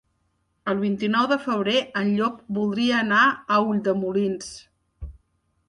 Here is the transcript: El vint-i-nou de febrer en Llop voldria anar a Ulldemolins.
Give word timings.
El 0.71 0.79
vint-i-nou 0.85 1.27
de 1.31 1.37
febrer 1.43 1.83
en 2.01 2.09
Llop 2.15 2.41
voldria 2.61 2.97
anar 3.03 3.21
a 3.29 3.61
Ulldemolins. 3.69 4.51